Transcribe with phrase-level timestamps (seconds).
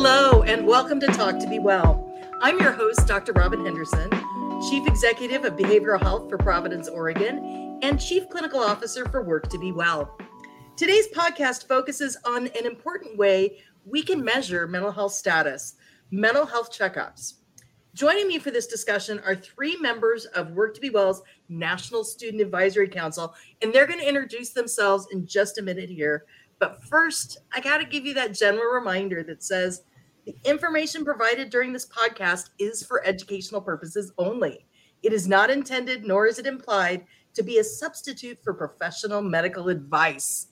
[0.00, 2.08] Hello, and welcome to Talk to Be Well.
[2.40, 3.32] I'm your host, Dr.
[3.32, 4.08] Robin Henderson,
[4.70, 9.58] Chief Executive of Behavioral Health for Providence, Oregon, and Chief Clinical Officer for Work to
[9.58, 10.16] Be Well.
[10.76, 15.74] Today's podcast focuses on an important way we can measure mental health status
[16.12, 17.34] mental health checkups.
[17.92, 22.40] Joining me for this discussion are three members of Work to Be Well's National Student
[22.40, 26.24] Advisory Council, and they're going to introduce themselves in just a minute here.
[26.60, 29.82] But first, I got to give you that general reminder that says
[30.28, 34.66] the information provided during this podcast is for educational purposes only.
[35.02, 39.70] It is not intended, nor is it implied, to be a substitute for professional medical
[39.70, 40.48] advice.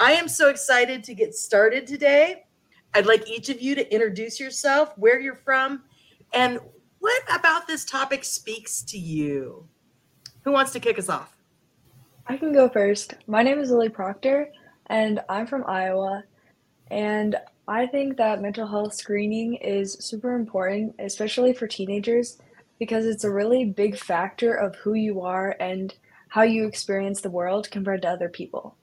[0.00, 2.46] I am so excited to get started today.
[2.94, 5.84] I'd like each of you to introduce yourself, where you're from,
[6.34, 6.58] and
[6.98, 9.68] what about this topic speaks to you.
[10.42, 11.36] Who wants to kick us off?
[12.26, 13.14] I can go first.
[13.28, 14.48] My name is Lily Proctor
[14.86, 16.24] and I'm from Iowa.
[16.90, 17.36] And
[17.68, 22.38] I think that mental health screening is super important, especially for teenagers,
[22.78, 25.94] because it's a really big factor of who you are and
[26.28, 28.74] how you experience the world compared to other people.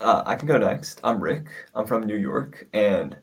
[0.00, 1.00] Uh, I can go next.
[1.02, 1.46] I'm Rick.
[1.74, 2.68] I'm from New York.
[2.72, 3.16] And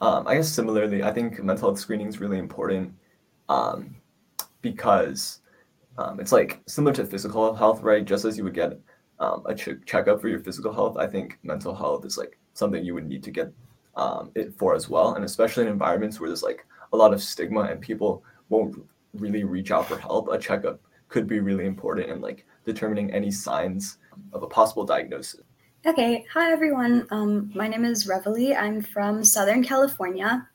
[0.00, 2.94] um, I guess similarly, I think mental health screening is really important
[3.48, 3.94] um,
[4.62, 5.40] because
[5.98, 8.04] um, it's like similar to physical health, right?
[8.04, 8.80] Just as you would get
[9.18, 12.84] um, a ch- checkup for your physical health, I think mental health is like something
[12.84, 13.52] you would need to get
[13.96, 15.14] um, it for as well.
[15.14, 19.44] And especially in environments where there's like a lot of stigma and people won't really
[19.44, 23.98] reach out for help, a checkup could be really important in like determining any signs
[24.32, 25.40] of a possible diagnosis.
[25.86, 27.06] Okay, hi everyone.
[27.10, 28.54] Um, my name is Reveille.
[28.54, 30.46] I'm from Southern California.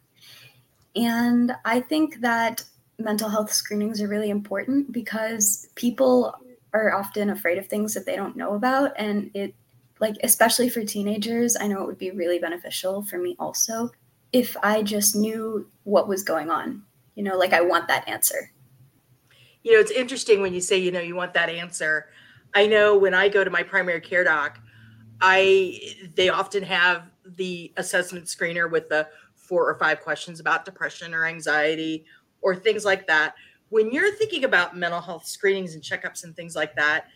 [0.95, 2.63] And I think that
[2.99, 6.35] mental health screenings are really important because people
[6.73, 9.55] are often afraid of things that they don't know about and it
[10.03, 13.89] like especially for teenagers i know it would be really beneficial for me also
[14.33, 16.83] if i just knew what was going on
[17.15, 18.51] you know like i want that answer.
[19.63, 22.07] You know it's interesting when you say you know you want that answer.
[22.53, 24.59] I know when i go to my primary care doc
[25.21, 25.79] i
[26.15, 27.03] they often have
[27.37, 29.07] the assessment screener with the
[29.43, 32.05] four or five questions about depression or anxiety
[32.41, 33.35] or things like that.
[33.69, 37.07] When you're thinking about mental health screenings and checkups and things like that,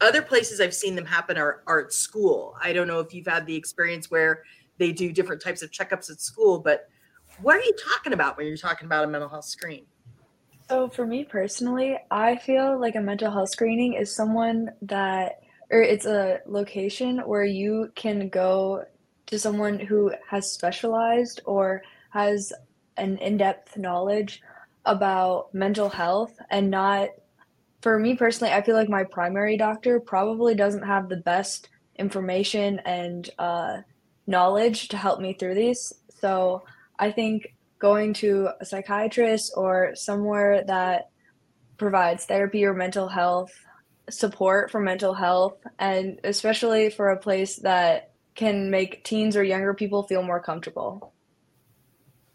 [0.00, 2.56] other places I've seen them happen are, are at school.
[2.62, 4.44] I don't know if you've had the experience where
[4.78, 6.88] they do different types of checkups at school, but
[7.42, 9.84] what are you talking about when you're talking about a mental health screen?
[10.68, 15.40] So, for me personally, I feel like a mental health screening is someone that,
[15.70, 18.84] or it's a location where you can go
[19.26, 22.52] to someone who has specialized or has
[22.96, 24.42] an in depth knowledge
[24.84, 27.08] about mental health and not
[27.80, 32.80] for me personally i feel like my primary doctor probably doesn't have the best information
[32.84, 33.78] and uh,
[34.26, 36.62] knowledge to help me through these so
[36.98, 41.10] i think going to a psychiatrist or somewhere that
[41.78, 43.52] provides therapy or mental health
[44.10, 49.72] support for mental health and especially for a place that can make teens or younger
[49.72, 51.12] people feel more comfortable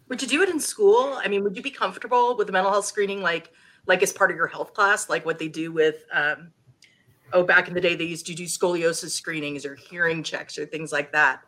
[0.08, 1.18] would you do it in school?
[1.22, 3.50] I mean, would you be comfortable with the mental health screening, like
[3.86, 6.04] like as part of your health class, like what they do with?
[6.12, 6.52] Um,
[7.32, 10.66] oh, back in the day, they used to do scoliosis screenings or hearing checks or
[10.66, 11.40] things like that.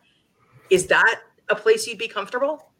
[0.69, 2.71] Is that a place you'd be comfortable?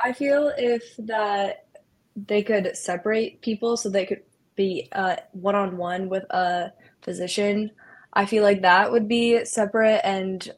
[0.00, 1.66] I feel if that
[2.14, 4.22] they could separate people so they could
[4.54, 4.90] be
[5.32, 6.72] one on one with a
[7.02, 7.70] physician.
[8.12, 10.50] I feel like that would be separate and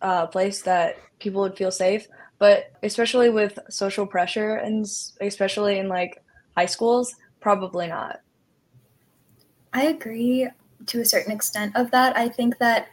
[0.00, 2.06] a place that people would feel safe
[2.40, 4.84] but especially with social pressure and
[5.20, 6.24] especially in like
[6.56, 8.20] high schools probably not.
[9.72, 10.48] I agree
[10.86, 12.16] to a certain extent of that.
[12.16, 12.88] I think that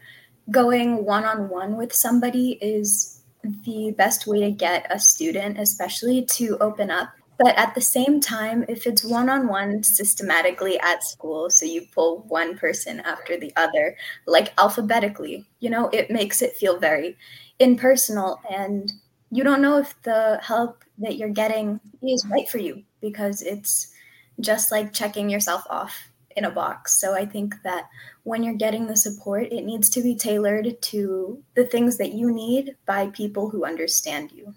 [0.52, 3.22] going one-on-one with somebody is
[3.66, 7.10] the best way to get a student especially to open up.
[7.38, 12.58] But at the same time if it's one-on-one systematically at school so you pull one
[12.58, 13.96] person after the other
[14.26, 17.16] like alphabetically you know it makes it feel very
[17.60, 18.92] impersonal and
[19.30, 23.94] you don't know if the help that you're getting is right for you because it's
[24.40, 27.00] just like checking yourself off in a box.
[27.00, 27.90] So I think that
[28.24, 32.32] when you're getting the support, it needs to be tailored to the things that you
[32.32, 34.54] need by people who understand you.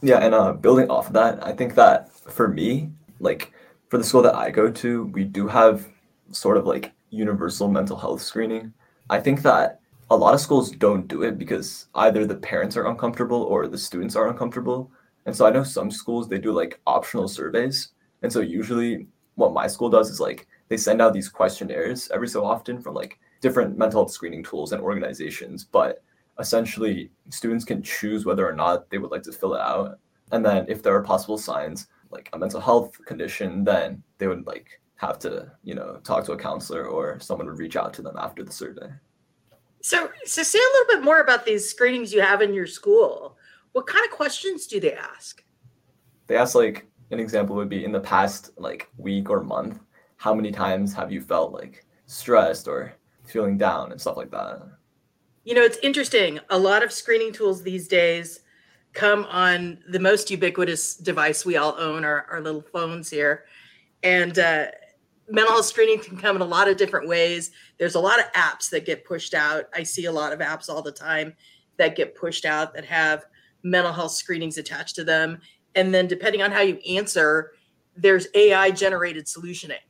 [0.00, 2.90] Yeah, and uh, building off of that, I think that for me,
[3.20, 3.52] like
[3.88, 5.88] for the school that I go to, we do have
[6.30, 8.72] sort of like universal mental health screening.
[9.10, 9.80] I think that
[10.10, 13.76] a lot of schools don't do it because either the parents are uncomfortable or the
[13.76, 14.90] students are uncomfortable.
[15.26, 17.88] And so I know some schools they do like optional surveys.
[18.22, 19.06] And so usually
[19.38, 22.94] what my school does is like they send out these questionnaires every so often from
[22.94, 26.02] like different mental health screening tools and organizations, but
[26.40, 30.00] essentially students can choose whether or not they would like to fill it out.
[30.32, 34.44] And then if there are possible signs like a mental health condition, then they would
[34.44, 38.02] like have to, you know, talk to a counselor or someone would reach out to
[38.02, 38.90] them after the survey.
[39.82, 43.36] So, so say a little bit more about these screenings you have in your school.
[43.70, 45.44] What kind of questions do they ask?
[46.26, 49.80] They ask like an example would be in the past like week or month,
[50.16, 52.94] how many times have you felt like stressed or
[53.24, 54.62] feeling down and stuff like that?
[55.44, 56.40] You know, it's interesting.
[56.50, 58.40] A lot of screening tools these days
[58.92, 63.44] come on the most ubiquitous device we all own, our, our little phones here.
[64.02, 64.66] And uh,
[65.28, 67.50] mental health screening can come in a lot of different ways.
[67.78, 69.64] There's a lot of apps that get pushed out.
[69.74, 71.34] I see a lot of apps all the time
[71.76, 73.24] that get pushed out that have
[73.62, 75.40] mental health screenings attached to them.
[75.74, 77.52] And then, depending on how you answer,
[77.96, 79.82] there's AI generated solutioning.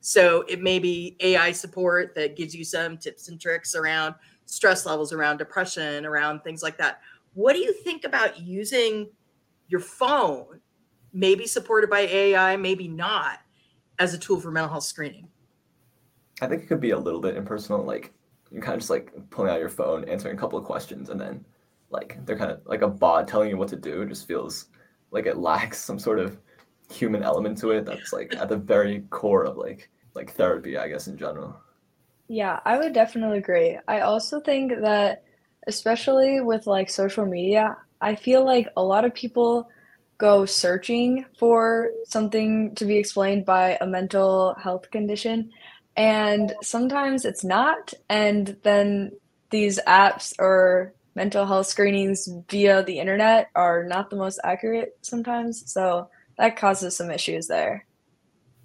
[0.00, 4.84] So it may be AI support that gives you some tips and tricks around stress
[4.84, 7.00] levels, around depression, around things like that.
[7.32, 9.08] What do you think about using
[9.68, 10.60] your phone,
[11.12, 13.38] maybe supported by AI, maybe not,
[13.98, 15.28] as a tool for mental health screening?
[16.42, 18.12] I think it could be a little bit impersonal, like
[18.50, 21.20] you're kind of just like pulling out your phone, answering a couple of questions, and
[21.20, 21.44] then
[21.90, 24.02] like they're kind of like a bot telling you what to do.
[24.02, 24.66] It just feels
[25.14, 26.36] like it lacks some sort of
[26.92, 30.88] human element to it that's like at the very core of like like therapy, I
[30.88, 31.56] guess in general.
[32.28, 33.78] Yeah, I would definitely agree.
[33.88, 35.24] I also think that
[35.66, 39.68] especially with like social media, I feel like a lot of people
[40.18, 45.50] go searching for something to be explained by a mental health condition
[45.96, 49.12] and sometimes it's not and then
[49.50, 55.70] these apps or mental health screenings via the internet are not the most accurate sometimes
[55.70, 56.08] so
[56.38, 57.86] that causes some issues there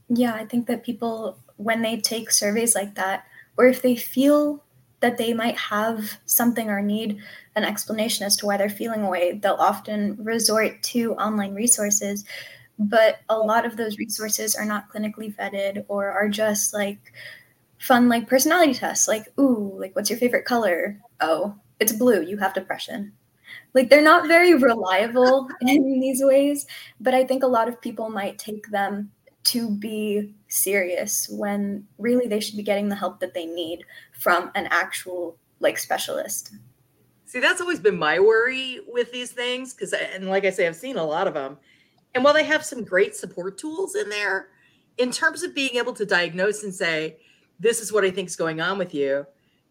[0.10, 3.26] yeah i think that people when they take surveys like that
[3.58, 4.64] or if they feel
[5.02, 7.20] that they might have something or need
[7.56, 12.26] an explanation as to why they're feeling away, they'll often resort to online resources.
[12.78, 17.14] But a lot of those resources are not clinically vetted or are just like
[17.78, 21.00] fun, like personality tests, like, ooh, like, what's your favorite color?
[21.22, 23.14] Oh, it's blue, you have depression.
[23.74, 26.66] Like, they're not very reliable in these ways,
[27.00, 29.12] but I think a lot of people might take them
[29.46, 33.84] to be serious when really they should be getting the help that they need
[34.14, 36.54] from an actual like specialist.
[37.26, 40.76] See, that's always been my worry with these things because, and like I say, I've
[40.76, 41.58] seen a lot of them.
[42.16, 44.48] And while they have some great support tools in there,
[44.98, 47.18] in terms of being able to diagnose and say,
[47.60, 49.26] this is what I think is going on with you,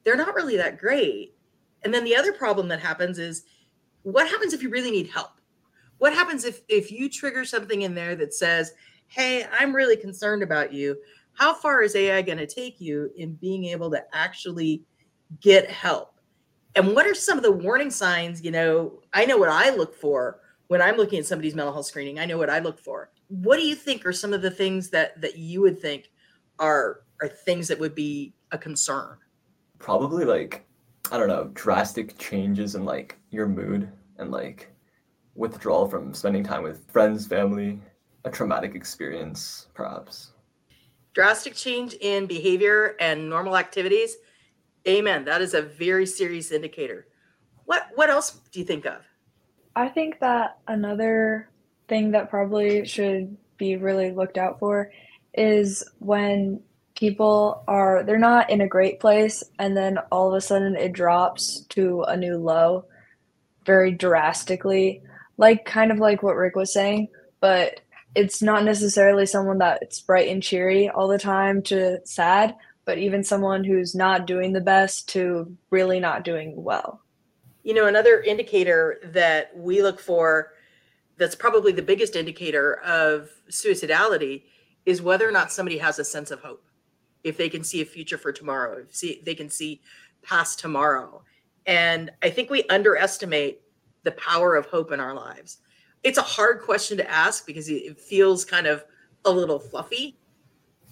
[0.05, 1.35] they're not really that great.
[1.85, 3.45] And then the other problem that happens is
[4.03, 5.33] what happens if you really need help?
[5.99, 8.73] What happens if if you trigger something in there that says,
[9.09, 10.97] hey, I'm really concerned about you.
[11.33, 14.83] How far is AI going to take you in being able to actually
[15.41, 16.15] get help?
[16.75, 18.43] And what are some of the warning signs?
[18.43, 21.87] You know, I know what I look for when I'm looking at somebody's mental health
[21.87, 22.19] screening.
[22.19, 23.11] I know what I look for.
[23.29, 26.11] What do you think are some of the things that that you would think
[26.59, 29.17] are are things that would be a concern?
[29.79, 30.68] Probably like
[31.11, 34.71] I don't know, drastic changes in like your mood and like
[35.35, 37.81] withdrawal from spending time with friends, family,
[38.25, 40.33] a traumatic experience, perhaps.
[41.15, 44.17] Drastic change in behavior and normal activities.
[44.87, 45.25] Amen.
[45.25, 47.07] That is a very serious indicator.
[47.65, 49.03] What what else do you think of?
[49.77, 51.51] I think that another
[51.89, 54.91] thing that probably should be really looked out for
[55.35, 56.61] is when
[56.99, 60.93] people are they're not in a great place and then all of a sudden it
[60.93, 62.85] drops to a new low
[63.65, 65.03] very drastically
[65.37, 67.09] like kind of like what Rick was saying
[67.41, 67.81] but
[68.15, 73.23] it's not necessarily someone that's bright and cheery all the time to sad, but even
[73.23, 77.03] someone who's not doing the best to really not doing well.
[77.63, 80.53] You know, another indicator that we look for
[81.19, 84.45] that's probably the biggest indicator of suicidality
[84.87, 86.65] is whether or not somebody has a sense of hope.
[87.25, 89.81] If they can see a future for tomorrow, if see, they can see
[90.23, 91.23] past tomorrow.
[91.67, 93.61] And I think we underestimate
[94.05, 95.59] the power of hope in our lives
[96.05, 98.85] it's a hard question to ask because it feels kind of
[99.25, 100.17] a little fluffy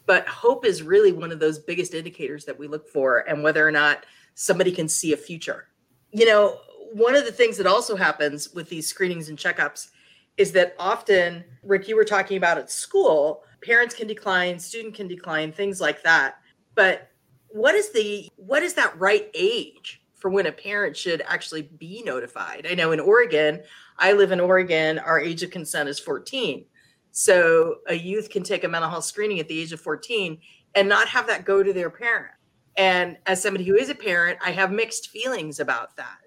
[0.07, 3.67] but hope is really one of those biggest indicators that we look for and whether
[3.67, 5.69] or not somebody can see a future
[6.11, 6.59] you know
[6.93, 9.91] one of the things that also happens with these screenings and checkups
[10.37, 15.09] is that often rick you were talking about at school parents can decline student can
[15.09, 16.39] decline things like that
[16.75, 17.11] but
[17.49, 22.03] what is the what is that right age for when a parent should actually be
[22.05, 23.61] notified i know in oregon
[23.99, 24.99] I live in Oregon.
[24.99, 26.65] Our age of consent is 14.
[27.13, 30.39] So a youth can take a mental health screening at the age of 14
[30.75, 32.35] and not have that go to their parent.
[32.77, 36.19] And as somebody who is a parent, I have mixed feelings about that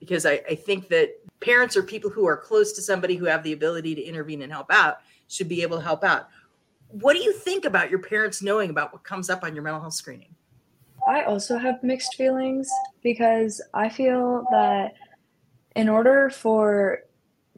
[0.00, 3.44] because I, I think that parents or people who are close to somebody who have
[3.44, 6.28] the ability to intervene and help out should be able to help out.
[6.92, 9.80] What do you think about your parents knowing about what comes up on your mental
[9.80, 10.34] health screening?
[11.08, 12.70] I also have mixed feelings
[13.02, 14.92] because I feel that
[15.74, 17.00] in order for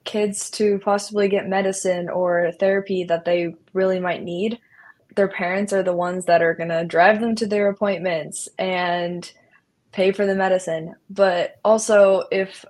[0.05, 4.59] kids to possibly get medicine or therapy that they really might need,
[5.17, 9.33] their parents are the ones that are going to drive them to their appointments and
[9.93, 10.95] pay for the medicine.
[11.11, 12.65] But also, if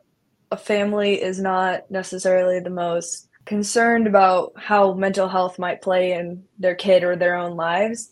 [0.50, 6.44] a family is not necessarily the most concerned about how mental health might play in
[6.58, 8.10] their kid or their own lives,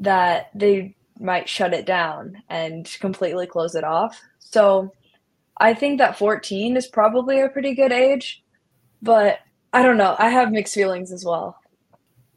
[0.00, 4.20] that they might shut it down and completely close it off.
[4.38, 4.92] So
[5.58, 8.42] I think that 14 is probably a pretty good age,
[9.02, 9.38] but
[9.72, 10.16] I don't know.
[10.18, 11.58] I have mixed feelings as well.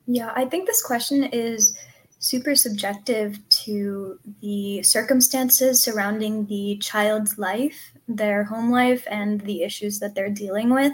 [0.05, 1.77] Yeah, I think this question is
[2.19, 10.00] super subjective to the circumstances surrounding the child's life, their home life, and the issues
[10.00, 10.93] that they're dealing with.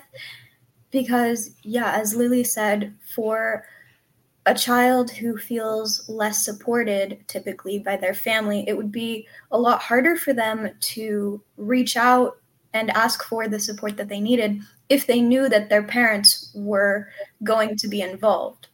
[0.93, 3.65] Because, yeah, as Lily said, for
[4.45, 9.81] a child who feels less supported typically by their family, it would be a lot
[9.81, 12.37] harder for them to reach out
[12.73, 17.09] and ask for the support that they needed if they knew that their parents were
[17.43, 18.67] going to be involved.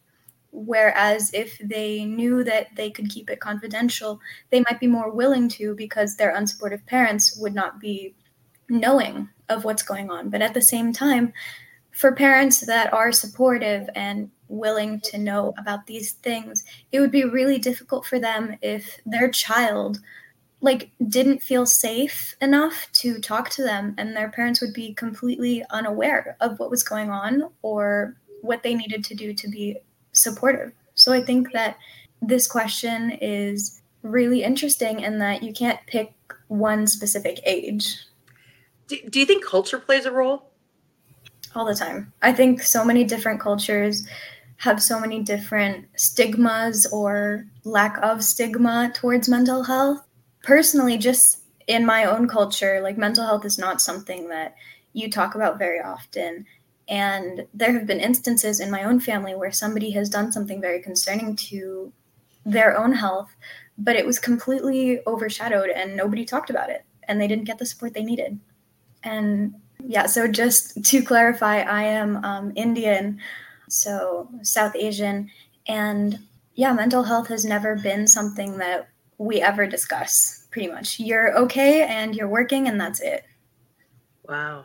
[0.52, 5.48] Whereas if they knew that they could keep it confidential, they might be more willing
[5.50, 8.14] to because their unsupportive parents would not be
[8.68, 10.28] knowing of what's going on.
[10.28, 11.32] But at the same time,
[11.92, 17.24] for parents that are supportive and willing to know about these things, it would be
[17.24, 20.00] really difficult for them if their child
[20.62, 25.64] like didn't feel safe enough to talk to them and their parents would be completely
[25.70, 29.78] unaware of what was going on or what they needed to do to be
[30.12, 30.72] supportive.
[30.94, 31.78] So I think that
[32.20, 36.12] this question is really interesting in that you can't pick
[36.48, 37.96] one specific age.
[38.86, 40.49] Do, do you think culture plays a role?
[41.54, 42.12] All the time.
[42.22, 44.06] I think so many different cultures
[44.58, 50.06] have so many different stigmas or lack of stigma towards mental health.
[50.42, 54.54] Personally, just in my own culture, like mental health is not something that
[54.92, 56.46] you talk about very often.
[56.88, 60.82] And there have been instances in my own family where somebody has done something very
[60.82, 61.92] concerning to
[62.44, 63.34] their own health,
[63.78, 67.66] but it was completely overshadowed and nobody talked about it and they didn't get the
[67.66, 68.38] support they needed.
[69.02, 69.54] And
[69.86, 73.20] yeah, so just to clarify, I am um, Indian
[73.70, 75.30] so South Asian.
[75.66, 76.18] And
[76.54, 80.98] yeah, mental health has never been something that we ever discuss, pretty much.
[80.98, 83.24] You're okay and you're working, and that's it.
[84.28, 84.64] Wow.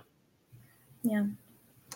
[1.03, 1.25] Yeah.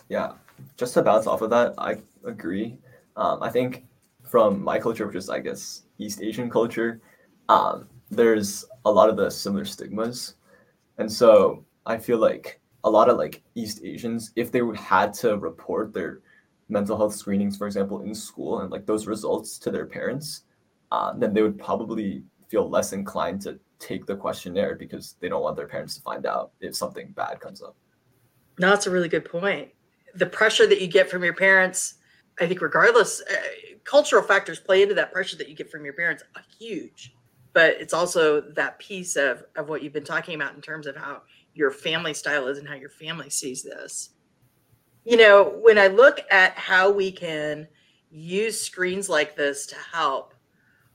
[0.08, 0.32] Yeah.
[0.76, 2.78] Just to bounce off of that, I agree.
[3.16, 3.84] Um, I think
[4.22, 7.00] from my culture, which is, I guess, East Asian culture,
[7.48, 10.34] um, there's a lot of the similar stigmas.
[10.98, 15.36] And so I feel like a lot of like East Asians, if they had to
[15.38, 16.20] report their
[16.68, 20.44] mental health screenings, for example, in school and like those results to their parents,
[20.92, 25.42] uh, then they would probably feel less inclined to take the questionnaire because they don't
[25.42, 27.76] want their parents to find out if something bad comes up.
[28.58, 29.68] No, that's a really good point.
[30.14, 31.94] The pressure that you get from your parents,
[32.40, 33.34] I think, regardless, uh,
[33.84, 37.14] cultural factors play into that pressure that you get from your parents, uh, huge.
[37.52, 40.96] But it's also that piece of, of what you've been talking about in terms of
[40.96, 41.22] how
[41.54, 44.10] your family style is and how your family sees this
[45.04, 47.68] you know, when I look at how we can
[48.10, 50.34] use screens like this to help,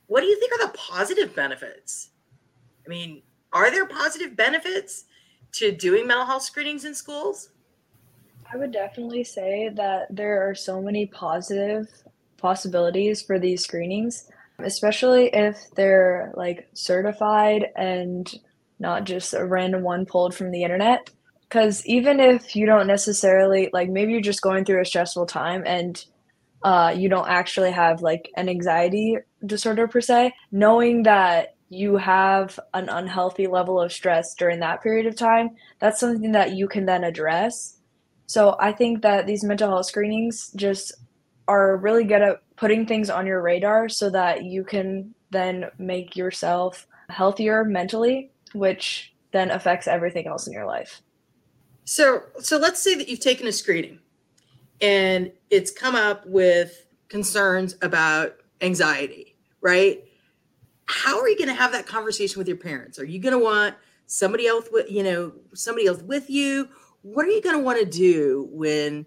[0.08, 2.12] what do you think are the positive benefits?
[2.86, 5.06] I mean, are there positive benefits
[5.54, 7.50] to doing mental health screenings in schools?
[8.52, 11.90] I would definitely say that there are so many positive
[12.38, 18.34] possibilities for these screenings, especially if they're like certified and
[18.80, 21.10] not just a random one pulled from the internet.
[21.42, 25.64] Because even if you don't necessarily like maybe you're just going through a stressful time
[25.66, 26.04] and
[26.64, 32.60] uh, you don't actually have like an anxiety disorder per se knowing that you have
[32.74, 36.86] an unhealthy level of stress during that period of time that's something that you can
[36.86, 37.78] then address.
[38.26, 40.94] So i think that these mental health screenings just
[41.48, 46.16] are really good at putting things on your radar so that you can then make
[46.16, 51.02] yourself healthier mentally which then affects everything else in your life
[51.86, 54.00] so, so let's say that you've taken a screening
[54.82, 60.04] and it's come up with concerns about anxiety, right?
[60.88, 63.00] How are you going to have that conversation with your parents?
[63.00, 63.76] Are you going to want
[64.08, 66.68] somebody else with, you know, somebody else with you?
[67.04, 69.06] What are you going to want to do when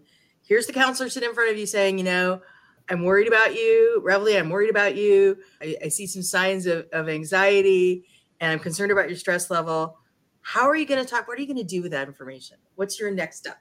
[0.49, 2.40] here's the counselor sitting in front of you saying, you know,
[2.88, 5.37] I'm worried about you, Reveille, I'm worried about you.
[5.61, 8.07] I, I see some signs of, of anxiety
[8.40, 9.99] and I'm concerned about your stress level
[10.40, 11.28] How are you going to talk?
[11.28, 12.57] What are you going to do with that information?
[12.76, 13.59] What's your next step?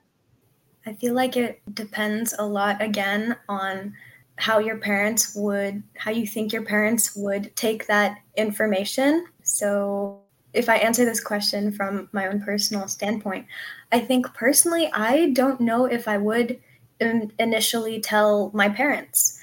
[0.86, 3.94] I feel like it depends a lot again on
[4.38, 9.26] how your parents would, how you think your parents would take that information.
[9.44, 10.22] So,
[10.54, 13.46] if I answer this question from my own personal standpoint,
[13.92, 16.60] I think personally, I don't know if I would
[17.00, 19.40] initially tell my parents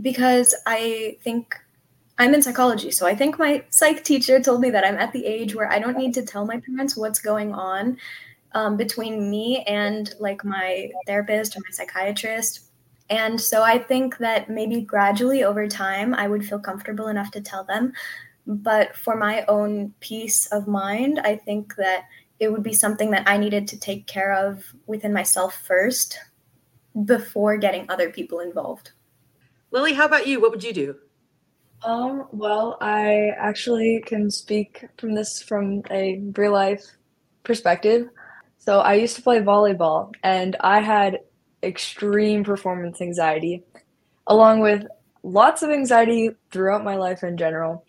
[0.00, 1.54] because I think
[2.18, 2.90] I'm in psychology.
[2.90, 5.78] So I think my psych teacher told me that I'm at the age where I
[5.78, 7.96] don't need to tell my parents what's going on
[8.52, 12.60] um, between me and like my therapist or my psychiatrist.
[13.10, 17.40] And so I think that maybe gradually over time, I would feel comfortable enough to
[17.40, 17.92] tell them.
[18.46, 22.04] But for my own peace of mind, I think that
[22.40, 26.18] it would be something that I needed to take care of within myself first
[27.04, 28.92] before getting other people involved.
[29.70, 30.40] Lily, how about you?
[30.40, 30.96] What would you do?
[31.82, 36.84] Um, well, I actually can speak from this from a real life
[37.44, 38.08] perspective.
[38.58, 41.20] So I used to play volleyball and I had
[41.62, 43.62] extreme performance anxiety,
[44.26, 44.84] along with
[45.22, 47.84] lots of anxiety throughout my life in general.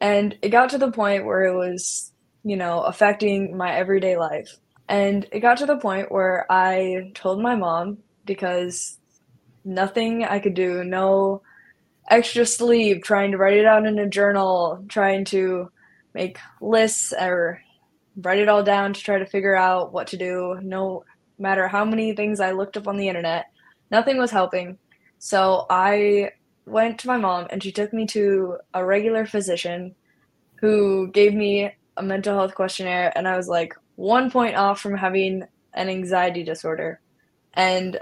[0.00, 2.12] And it got to the point where it was,
[2.44, 4.56] you know, affecting my everyday life.
[4.88, 8.98] And it got to the point where I told my mom because
[9.64, 11.42] nothing I could do, no
[12.08, 15.70] extra sleep, trying to write it out in a journal, trying to
[16.14, 17.60] make lists or
[18.16, 20.58] write it all down to try to figure out what to do.
[20.62, 21.04] No
[21.38, 23.46] matter how many things I looked up on the internet,
[23.90, 24.78] nothing was helping.
[25.18, 26.32] So I
[26.66, 29.94] went to my mom and she took me to a regular physician
[30.60, 34.96] who gave me a mental health questionnaire and I was like one point off from
[34.96, 37.00] having an anxiety disorder.
[37.54, 37.98] And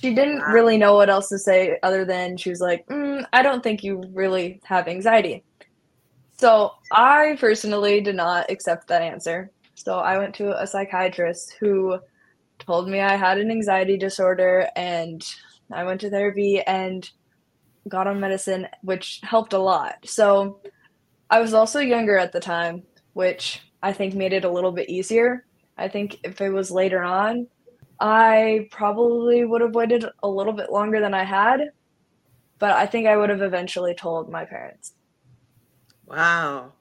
[0.00, 3.42] she didn't really know what else to say other than she was like, mm, I
[3.42, 5.44] don't think you really have anxiety.
[6.38, 9.50] So I personally did not accept that answer.
[9.74, 11.98] So I went to a psychiatrist who
[12.58, 15.22] told me I had an anxiety disorder and
[15.70, 17.08] I went to therapy and
[17.86, 19.96] got on medicine, which helped a lot.
[20.06, 20.60] So
[21.28, 24.88] I was also younger at the time, which I think made it a little bit
[24.88, 25.44] easier.
[25.76, 27.48] I think if it was later on,
[28.00, 31.72] I probably would have waited a little bit longer than I had,
[32.58, 34.94] but I think I would have eventually told my parents.
[36.06, 36.72] Wow.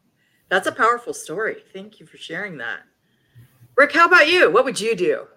[0.48, 1.58] That's a powerful story.
[1.74, 2.80] Thank you for sharing that.
[3.76, 4.50] Rick, how about you?
[4.50, 5.28] What would you do?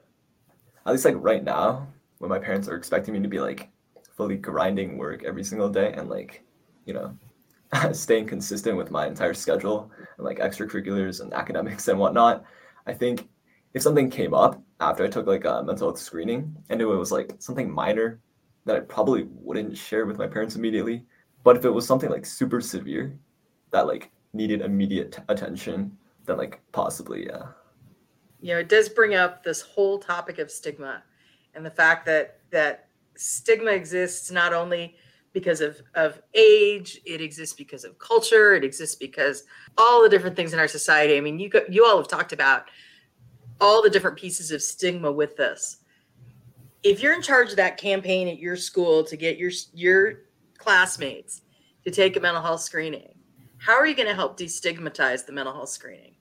[0.86, 3.68] At least like right now, when my parents are expecting me to be like
[4.16, 6.44] fully grinding work every single day and like,
[6.86, 7.16] you know,
[7.92, 12.44] staying consistent with my entire schedule and like extracurriculars and academics and whatnot,
[12.86, 13.28] I think
[13.74, 16.98] if something came up after I took like a mental health screening I knew it
[16.98, 18.20] was like something minor
[18.64, 21.04] that I probably wouldn't share with my parents immediately,
[21.42, 23.18] but if it was something like super severe
[23.70, 27.46] that like needed immediate attention, then like possibly, yeah.
[28.40, 31.02] You know, it does bring up this whole topic of stigma
[31.54, 34.96] and the fact that that stigma exists not only
[35.32, 39.44] because of of age it exists because of culture it exists because
[39.76, 42.64] all the different things in our society i mean you you all have talked about
[43.62, 45.78] all the different pieces of stigma with this.
[46.82, 50.24] If you're in charge of that campaign at your school to get your your
[50.58, 51.42] classmates
[51.84, 53.14] to take a mental health screening
[53.62, 56.16] how are you going to help destigmatize the mental health screening?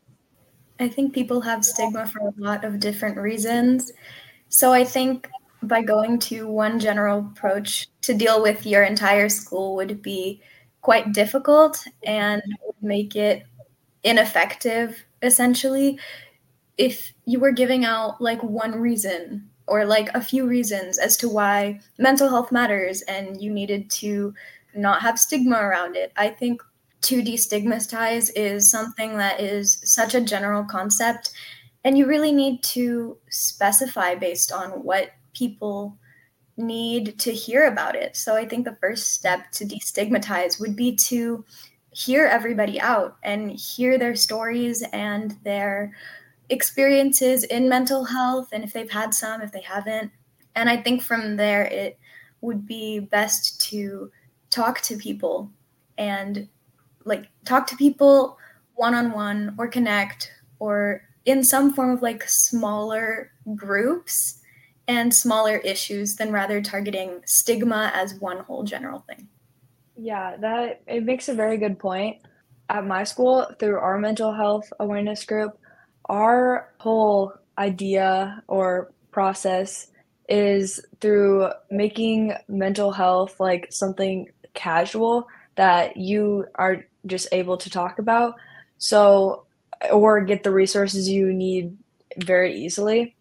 [0.79, 3.91] I think people have stigma for a lot of different reasons.
[4.49, 5.29] So i think
[5.63, 10.41] by going to one general approach to deal with your entire school would be
[10.81, 13.45] quite difficult and would make it
[14.03, 15.99] ineffective essentially
[16.81, 21.29] if you were giving out like one reason or like a few reasons as to
[21.29, 24.33] why mental health matters and you needed to
[24.73, 26.59] not have stigma around it i think
[27.01, 31.31] to destigmatize is something that is such a general concept
[31.83, 35.99] and you really need to specify based on what people
[36.57, 38.15] need to hear about it.
[38.15, 41.43] So I think the first step to destigmatize would be to
[41.91, 45.93] hear everybody out and hear their stories and their
[46.51, 50.11] experiences in mental health and if they've had some, if they haven't.
[50.55, 51.97] And I think from there, it
[52.41, 54.11] would be best to
[54.49, 55.49] talk to people
[55.97, 56.47] and
[57.05, 58.37] like talk to people
[58.75, 64.39] one on one or connect or in some form of like smaller groups
[64.87, 69.27] and smaller issues than rather targeting stigma as one whole general thing.
[69.95, 72.17] Yeah, that it makes a very good point.
[72.69, 75.57] At my school, through our mental health awareness group,
[76.11, 79.87] our whole idea or process
[80.27, 87.97] is through making mental health like something casual that you are just able to talk
[87.97, 88.35] about.
[88.77, 89.45] So
[89.91, 91.77] or get the resources you need
[92.17, 93.15] very easily.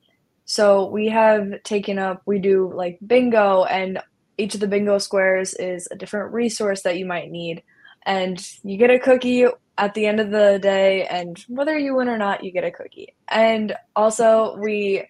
[0.44, 4.00] So we have taken up, we do like bingo, and
[4.36, 7.62] each of the bingo squares is a different resource that you might need.
[8.06, 9.46] And you get a cookie
[9.78, 12.70] at the end of the day, and whether you win or not, you get a
[12.70, 13.14] cookie.
[13.28, 15.04] And also, we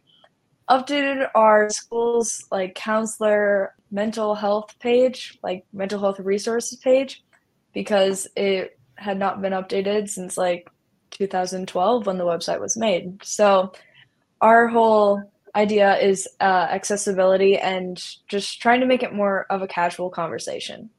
[0.71, 7.23] updated our school's like counselor mental health page, like mental health resources page,
[7.75, 10.69] because it had not been updated since like
[11.11, 13.25] 2012 when the website was made.
[13.25, 13.73] So
[14.41, 15.23] our whole
[15.55, 20.91] idea is uh, accessibility and just trying to make it more of a casual conversation.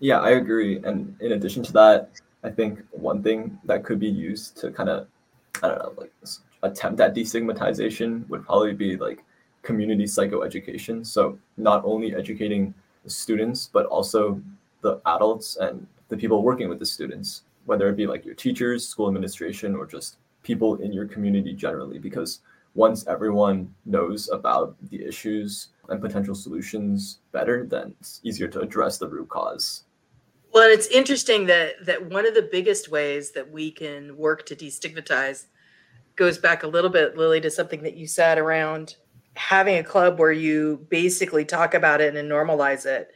[0.00, 0.78] Yeah, I agree.
[0.84, 2.10] And in addition to that,
[2.42, 5.06] I think one thing that could be used to kind of,
[5.62, 6.12] I don't know, like
[6.62, 9.24] attempt at destigmatization would probably be like
[9.62, 11.06] community psychoeducation.
[11.06, 14.40] So not only educating the students, but also
[14.82, 18.86] the adults and the people working with the students, whether it be like your teachers,
[18.86, 22.40] school administration, or just people in your community generally, because
[22.74, 28.98] once everyone knows about the issues and potential solutions better, then it's easier to address
[28.98, 29.84] the root cause.
[30.52, 34.56] Well, it's interesting that that one of the biggest ways that we can work to
[34.56, 35.46] destigmatize
[36.16, 38.96] goes back a little bit, Lily, to something that you said around
[39.36, 43.10] having a club where you basically talk about it and normalize it.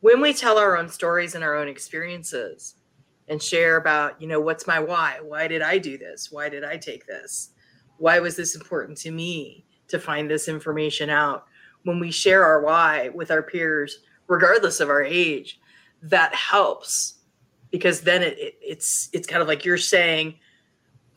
[0.00, 2.76] When we tell our own stories and our own experiences
[3.26, 5.18] and share about, you know, what's my why?
[5.20, 6.30] Why did I do this?
[6.30, 7.50] Why did I take this?
[7.98, 11.46] Why was this important to me to find this information out?
[11.84, 15.58] When we share our why with our peers regardless of our age
[16.02, 17.14] that helps
[17.70, 20.34] because then it, it, it's it's kind of like you're saying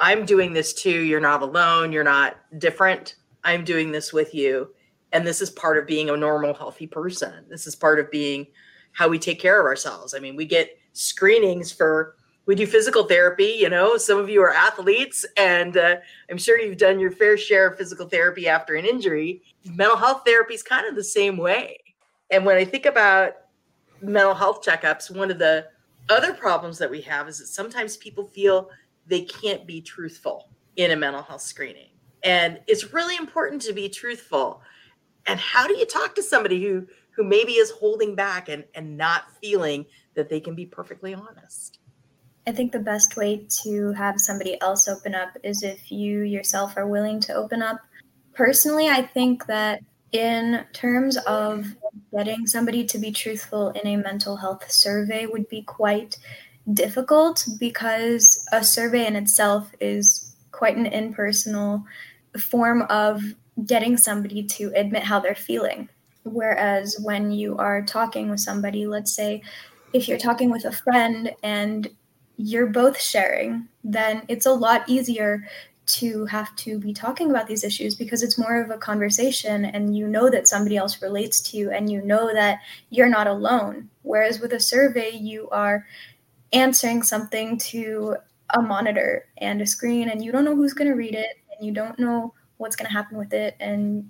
[0.02, 1.04] i'm doing this too.
[1.04, 1.92] You're not alone.
[1.92, 3.16] You're not different.
[3.44, 4.72] I'm doing this with you.
[5.14, 7.46] And this is part of being a normal healthy person.
[7.50, 8.48] This is part of being
[8.94, 10.14] how we take care of ourselves.
[10.14, 12.16] I mean we get screenings for
[12.52, 15.96] we do physical therapy you know some of you are athletes and uh,
[16.30, 19.42] i'm sure you've done your fair share of physical therapy after an injury.
[19.64, 21.78] Mental health therapy is kind of the same way.
[22.30, 23.36] And when i think about
[24.02, 25.68] mental health checkups one of the
[26.10, 28.70] other problems that we have is that sometimes people feel
[29.08, 31.92] they can't be truthful in a mental health screening.
[32.24, 34.62] And it's really important to be truthful.
[35.26, 38.98] And how do you talk to somebody who who maybe is holding back and and
[38.98, 39.86] not feeling
[40.16, 41.78] that they can be perfectly honest
[42.48, 46.76] I think the best way to have somebody else open up is if you yourself
[46.76, 47.80] are willing to open up.
[48.34, 51.66] Personally, I think that in terms of
[52.12, 56.18] getting somebody to be truthful in a mental health survey would be quite
[56.74, 61.84] difficult because a survey in itself is quite an impersonal
[62.38, 63.22] form of
[63.66, 65.90] getting somebody to admit how they're feeling.
[66.24, 69.42] Whereas when you are talking with somebody, let's say
[69.94, 71.90] if you're talking with a friend and
[72.42, 75.44] you're both sharing, then it's a lot easier
[75.86, 79.96] to have to be talking about these issues because it's more of a conversation and
[79.98, 83.90] you know that somebody else relates to you and you know that you're not alone.
[84.04, 85.86] Whereas with a survey, you are
[86.54, 88.16] answering something to
[88.52, 91.66] a monitor and a screen and you don't know who's going to read it and
[91.66, 93.56] you don't know what's going to happen with it.
[93.60, 94.10] And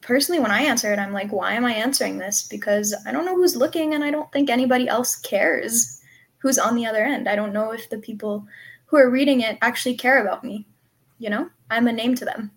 [0.00, 2.44] personally, when I answer it, I'm like, why am I answering this?
[2.44, 6.00] Because I don't know who's looking and I don't think anybody else cares
[6.44, 7.26] who's on the other end.
[7.26, 8.46] I don't know if the people
[8.84, 10.66] who are reading it actually care about me.
[11.18, 12.50] You know, I'm a name to them.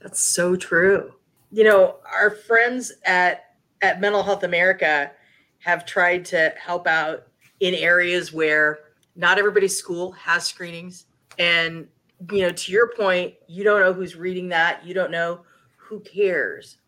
[0.00, 1.12] That's so true.
[1.52, 5.12] You know, our friends at at Mental Health America
[5.60, 7.28] have tried to help out
[7.60, 8.80] in areas where
[9.14, 11.06] not everybody's school has screenings
[11.38, 11.86] and
[12.32, 15.40] you know to your point you don't know who's reading that you don't know
[15.76, 16.78] who cares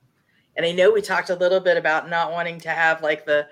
[0.57, 3.47] and i know we talked a little bit about not wanting to have like the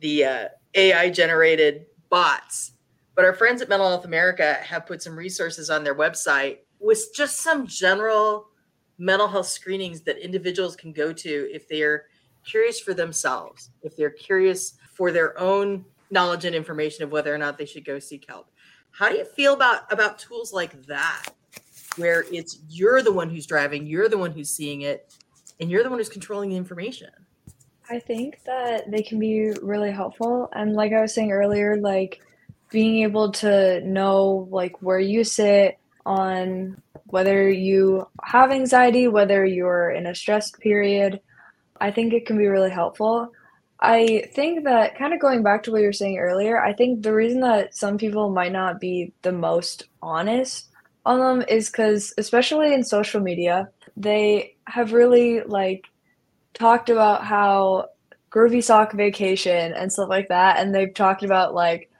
[0.00, 2.72] the uh, ai generated bots.
[3.14, 7.08] But our friends at Mental Health America have put some resources on their website with
[7.14, 8.48] just some general
[8.98, 12.06] mental health screenings that individuals can go to if they're
[12.44, 17.38] curious for themselves, if they're curious for their own knowledge and information of whether or
[17.38, 18.50] not they should go seek help.
[18.92, 21.26] How do you feel about about tools like that
[21.96, 25.14] where it's you're the one who's driving, you're the one who's seeing it,
[25.60, 27.10] and you're the one who's controlling the information?
[27.88, 30.48] I think that they can be really helpful.
[30.52, 32.20] And like I was saying earlier, like
[32.70, 39.90] being able to know like where you sit on whether you have anxiety, whether you're
[39.90, 41.20] in a stressed period,
[41.80, 43.32] I think it can be really helpful.
[43.78, 47.02] I think that kind of going back to what you were saying earlier, I think
[47.02, 50.70] the reason that some people might not be the most honest
[51.04, 55.84] on them is because, especially in social media, they have really like
[56.56, 57.88] talked about how
[58.30, 61.90] groovy sock vacation and stuff like that and they've talked about like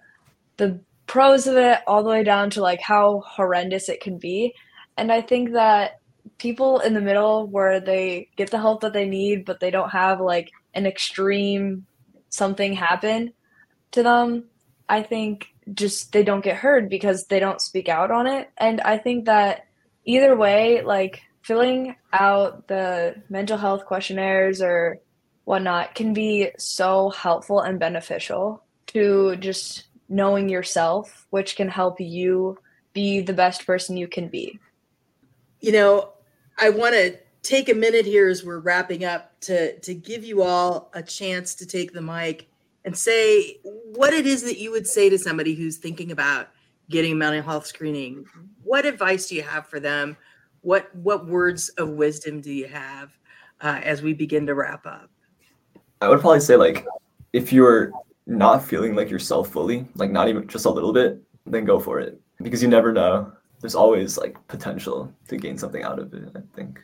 [0.56, 4.54] the pros of it all the way down to like how horrendous it can be.
[4.96, 6.00] And I think that
[6.38, 9.90] people in the middle where they get the help that they need, but they don't
[9.90, 11.86] have like an extreme
[12.28, 13.32] something happen
[13.92, 14.44] to them,
[14.88, 18.50] I think just they don't get heard because they don't speak out on it.
[18.58, 19.66] And I think that
[20.04, 24.98] either way, like filling out the mental health questionnaires or
[25.44, 32.58] whatnot can be so helpful and beneficial to just knowing yourself, which can help you
[32.92, 34.58] be the best person you can be.
[35.60, 36.10] You know,
[36.58, 40.42] I want to take a minute here as we're wrapping up to to give you
[40.42, 42.48] all a chance to take the mic
[42.84, 43.60] and say
[43.94, 46.48] what it is that you would say to somebody who's thinking about
[46.90, 48.26] getting mental health screening.
[48.64, 50.16] What advice do you have for them?
[50.66, 53.16] What what words of wisdom do you have
[53.60, 55.08] uh, as we begin to wrap up?
[56.00, 56.84] I would probably say like
[57.32, 57.92] if you're
[58.26, 62.00] not feeling like yourself fully, like not even just a little bit, then go for
[62.00, 63.30] it because you never know.
[63.60, 66.80] There's always like potential to gain something out of it, I think.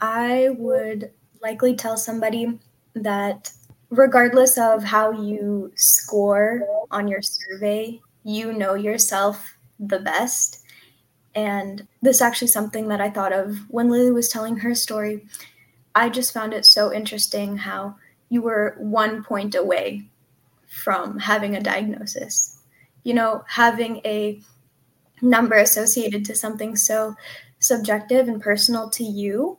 [0.00, 1.10] I would
[1.42, 2.58] likely tell somebody
[2.94, 3.52] that
[3.90, 10.62] regardless of how you score on your survey, you know yourself the best.
[11.36, 15.26] And this is actually something that I thought of when Lily was telling her story.
[15.94, 17.96] I just found it so interesting how
[18.30, 20.08] you were one point away
[20.66, 22.58] from having a diagnosis.
[23.04, 24.40] You know, having a
[25.20, 27.14] number associated to something so
[27.58, 29.58] subjective and personal to you.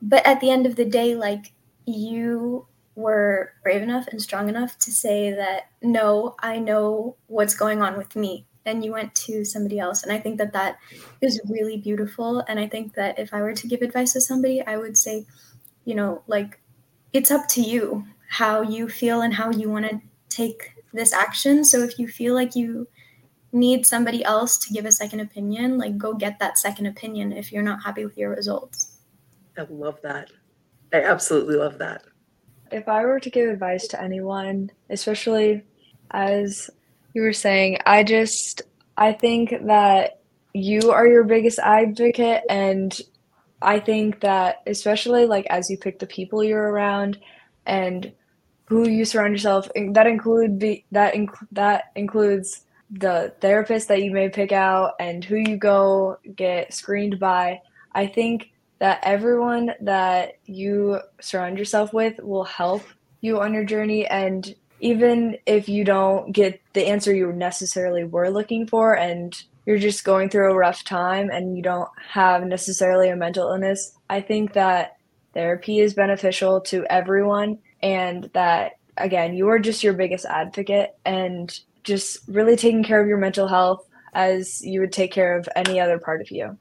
[0.00, 1.52] But at the end of the day, like
[1.86, 7.80] you were brave enough and strong enough to say that, no, I know what's going
[7.80, 8.46] on with me.
[8.64, 10.02] And you went to somebody else.
[10.02, 10.78] And I think that that
[11.20, 12.44] is really beautiful.
[12.48, 15.26] And I think that if I were to give advice to somebody, I would say,
[15.84, 16.60] you know, like
[17.12, 21.64] it's up to you how you feel and how you want to take this action.
[21.64, 22.86] So if you feel like you
[23.52, 27.52] need somebody else to give a second opinion, like go get that second opinion if
[27.52, 28.98] you're not happy with your results.
[29.58, 30.30] I love that.
[30.92, 32.02] I absolutely love that.
[32.70, 35.62] If I were to give advice to anyone, especially
[36.12, 36.70] as
[37.14, 38.62] you were saying, I just
[38.96, 40.20] I think that
[40.54, 42.98] you are your biggest advocate and
[43.62, 47.18] I think that especially like as you pick the people you're around
[47.64, 48.12] and
[48.66, 54.10] who you surround yourself that include the that inc- that includes the therapist that you
[54.10, 57.60] may pick out and who you go get screened by.
[57.94, 62.82] I think that everyone that you surround yourself with will help
[63.20, 68.30] you on your journey and even if you don't get the answer you necessarily were
[68.30, 73.08] looking for and you're just going through a rough time and you don't have necessarily
[73.08, 74.96] a mental illness i think that
[75.34, 81.60] therapy is beneficial to everyone and that again you are just your biggest advocate and
[81.84, 85.80] just really taking care of your mental health as you would take care of any
[85.80, 86.56] other part of you.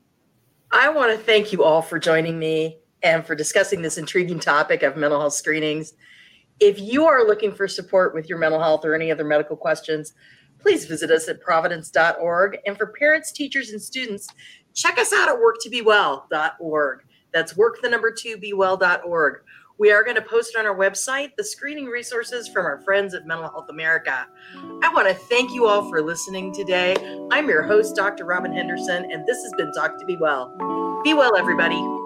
[0.71, 4.84] I want to thank you all for joining me and for discussing this intriguing topic
[4.84, 5.93] of mental health screenings
[6.62, 10.13] if you are looking for support with your mental health or any other medical questions
[10.60, 14.28] please visit us at providence.org and for parents teachers and students
[14.74, 17.00] check us out at worktobewell.org
[17.34, 19.41] that's work the number two be well.org
[19.82, 23.26] we are going to post on our website the screening resources from our friends at
[23.26, 24.28] Mental Health America.
[24.84, 26.95] I want to thank you all for listening today.
[27.32, 28.26] I'm your host, Dr.
[28.26, 31.02] Robin Henderson, and this has been Talk to Be Well.
[31.04, 32.01] Be well, everybody.